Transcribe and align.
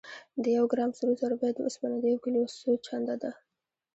د 0.43 0.45
یو 0.57 0.65
ګرام 0.71 0.91
سرو 0.97 1.13
زرو 1.21 1.35
بیه 1.41 1.51
د 1.55 1.59
اوسپنې 1.65 1.97
د 1.99 2.05
یو 2.11 2.19
کیلو 2.25 2.41
څو 2.57 2.71
چنده 2.85 3.15
ده. 3.21 3.31